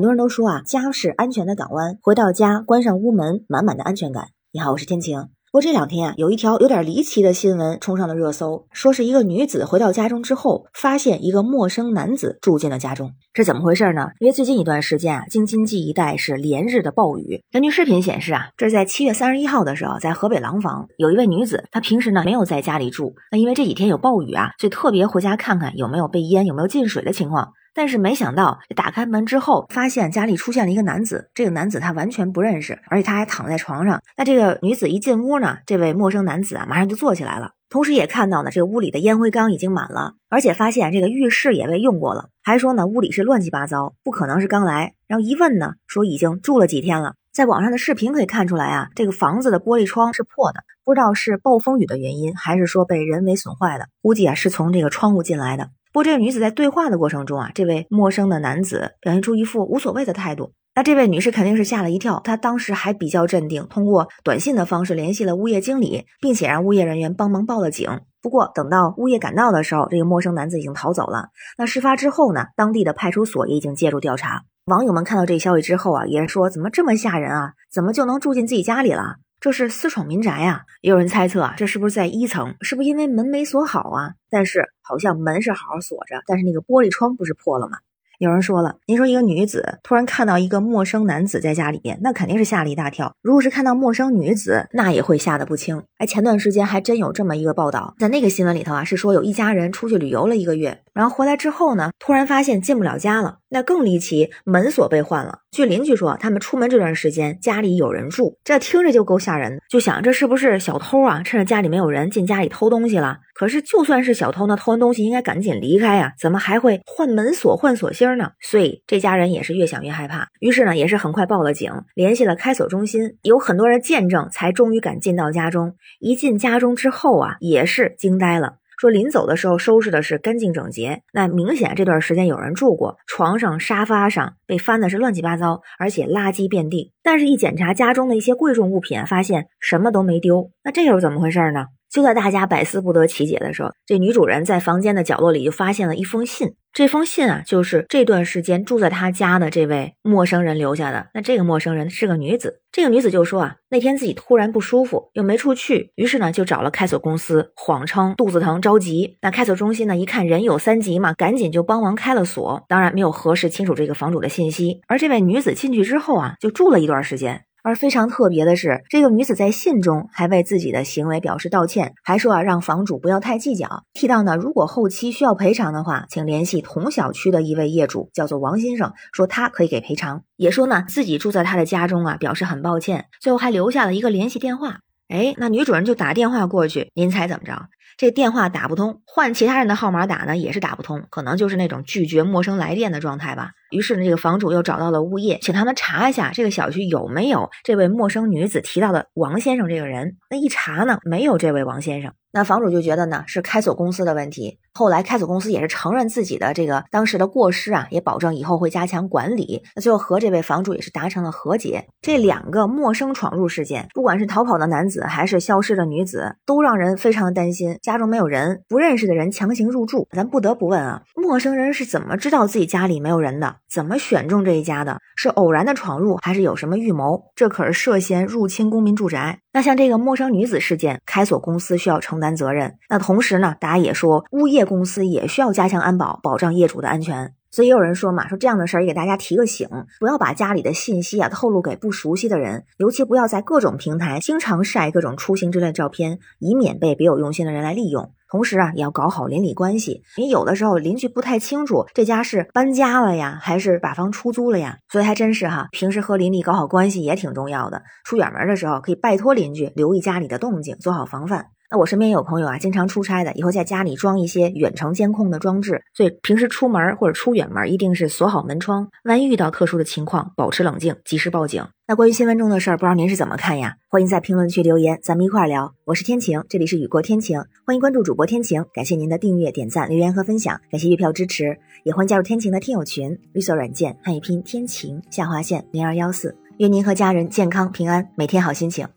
[0.00, 4.28] 很多人都说啊，家是安全的港湾，回到家关上屋门，满满的安全感。
[4.50, 5.18] 你好，我是天晴。
[5.52, 14.08] 不过这两天啊，有一条有点离奇的新闻冲上了热搜，说是一个女子回到家中之后，发现一个陌生男子住进了家中，这怎么回事呢？
[14.20, 17.42] 因为最近一段时间啊，京津冀一带是连日的暴雨。
[17.52, 27.52] 根据视频显示啊，这是在七月三十一号的时候，在河北廊坊有一位女子，她平时呢没有在家里住，那因为这几天有暴雨啊，所以特别回家看看有没有被淹、有没有进水的情况。
[27.74, 31.30] 但是没想到，打开门之后，发现家里出现了一个男子。
[31.34, 34.02] 这个男子他完全不认识，而且他还躺在床上。
[34.16, 37.52] 那这个女子一进屋呢，这位陌生男子啊，马上就坐起来了。
[37.68, 42.30] 同时也看到呢，这个屋里的烟灰缸已经满了，而且发现这个浴室也被用过了。
[42.42, 44.94] 还说呢，屋里是乱七八糟，不可能是刚来。
[45.06, 47.14] 然后一问呢，说已经住了几天了。
[47.32, 53.86] 在网上的视频可以看出来啊，这个房子的玻璃窗是破的，不知道是暴风雨的原因，还是说被人为损坏的。
[54.02, 55.70] 估计啊，是从这个窗户进来的。
[55.92, 60.52] 不过，这个女子在对话的过程中啊，这位陌生的男子表现出一副无所谓的态度。
[60.74, 67.88] 那这位女士肯定是吓了一跳，她当时还比较镇定，通过短信的方式联系了物业经理，并且让物业人员帮忙报了警。
[68.20, 71.28] 不过，等到物业赶到的时候，这个陌生男子已经逃走了。
[71.56, 74.42] 那事发之后呢，当地的派出所也已经介入调查。
[74.70, 77.54] 网友们看到这消息之后啊，也说：怎么这么吓人啊？
[77.72, 79.16] 怎么就能住进自己家里了？
[79.40, 80.62] 这是私闯民宅啊！
[80.80, 82.54] 也有人猜测啊，这是不是在一层？
[82.60, 84.12] 是不是因为门没锁好啊？
[84.30, 87.78] 但是好像门是好好锁着，但是那个玻璃窗不是破了吗？
[88.18, 93.16] 有人说了，您说一个女子突然看到一个陌生男子在家里边，那肯定是吓了一大跳。
[93.22, 95.82] 如果是看到陌生女子，那也会吓得不轻。
[95.96, 103.38] 哎，前段时间还真有这么一个报道，在那个新闻里头啊，是说有一家人出去旅游了一个月，然后回来之后呢，突然发现进不了家了。
[103.48, 105.38] 那更离奇，门锁被换了。
[105.50, 109.62] 据邻居说，他们出门这段时间家里有人住，这听着就够吓人的。
[109.70, 111.22] 就想这是不是小偷啊？
[111.24, 113.16] 趁着家里没有人进家里偷东西了。
[113.32, 118.32] 可是就算是小偷，那偷完东西应该赶紧离开呀，怎么还会换门锁、换锁芯呢？
[118.38, 125.76] 所以这家人也是越想越害怕，于是呢，也是很快报了警，联系了开锁中心，有很多人见证，才终于敢进到家中。
[125.98, 128.59] 一进家中之后啊，也是惊呆了。
[128.80, 136.90] 说临走的时候收拾的是干净整洁，那明显这段时间有人住过，床上、沙发上被翻的是乱七八糟，而且垃圾遍地。
[137.02, 140.50] 但是，一检查家中的一些贵重物品，发现什么都没丢。
[140.64, 141.66] 那这又是怎么回事呢？
[141.90, 146.54] 就在大家百思不得其解的时候，这女主人在房间的角落里就发现了一封信。
[146.72, 151.08] 这封信啊，就是这段时间住在她家的这位陌生人留下的。
[151.14, 159.18] 那这个陌生人是个女子，这个女子就说啊，那天自己突然不舒服，又没处去，于是呢就找了开锁公司，谎称肚子疼着急。
[159.20, 162.64] 那开锁中心呢一看人有三急嘛，赶紧就帮忙开了锁。
[162.68, 164.80] 当然没有核实清楚这个房主的信息。
[164.86, 167.46] 而这位女子进去之后啊，就住了一段时间。
[167.62, 180.22] 而非常特别的是，这个女子在信中还为自己的行为表示道歉，还说啊让房主不要太计较，提到呢如果后期需要赔偿的话，请联系同小区的一位业主，叫做王先生，说他可以给赔偿。
[180.36, 184.78] 也说呢自己住在他的家中啊，表示很抱歉，最后还留下了一个联系电话。
[185.08, 187.66] 哎，那女主人就打电话过去，您猜怎么着？
[188.00, 193.50] 这电话打不通，换其他人的号码打呢也是打不通，可能就是那种拒绝陌生来电的状态吧。
[193.68, 200.16] 于是呢，这个房主又找到了物业，请他们查一下这个小区有没有这位陌生女子提到的王先生这个人。
[200.30, 202.14] 那一查呢，没有这位王先生。
[202.32, 204.58] 那房主就觉得呢是开锁公司的问题。
[204.72, 209.62] 后来开锁公司也是承认自己的这个当时的过失啊，也保证以后会加强管理。
[209.74, 211.86] 那最后和这位房主也是达成了和解。
[212.00, 217.78] 这两个陌生闯入事件，不管是逃跑的男子还是消失的女子，都让人非常的担心。
[217.90, 223.56] 家中没有人，不认识的人强行入住，咱不得不问啊，陌生人是怎么知道自己家里没有人的？
[223.68, 225.00] 怎么选中这一家的？
[225.16, 227.24] 是偶然的闯入，还是有什么预谋？
[227.34, 229.40] 这可是涉嫌入侵公民住宅。
[229.52, 232.76] 那像这个陌生女子事件，开锁公司需要承担责任。
[232.88, 237.34] 那同时呢，大家也说，物业公司也需要加强安保，保障业主的安全。
[237.50, 239.68] 所以也有人说嘛，说这样的事儿也给大家提个醒，
[239.98, 248.12] 不要把家里的信息啊透露给不熟悉的人，尤其不要在各种平台经常晒各种出行之类的照片，以免被别有用心的人来利用。
[248.30, 250.04] 同时啊，也要搞好邻里关系。
[250.16, 257.82] 因为有的时候邻居不太清楚这家是搬家了呀，还是把房出租了呀，所以还真是哈，平时和邻里搞好关系也挺重要的。
[258.04, 261.46] 出远门的时候，可以拜托邻居留意家里的动静，做好防范。
[261.70, 268.88] 那我身边有朋友啊，经常出差的，以后在家里装一些远程监控的装置，所以平时出门或者出远门，一定是锁好门窗。
[269.04, 271.64] 万一遇到特殊的情况，保持冷静，及时报警。
[271.86, 273.76] 那关于新闻中的事儿，不知道您是怎么看呀？
[273.88, 275.72] 欢迎在评论区留言，咱们一块儿聊。
[275.84, 278.64] 我是天晴，这里是雨过天晴，欢迎关注主播天晴。
[278.74, 288.88] 感谢您的订阅、点赞、留言和分享，感谢月票支持，也欢迎加入天晴的听友群，绿色软件汉语拼天晴下划线零二幺四，愿您和家人健康平安，每天好心情。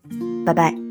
[0.44, 0.83] 拜拜。